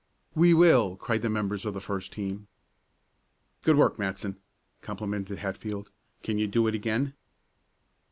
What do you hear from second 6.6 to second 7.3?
it again?"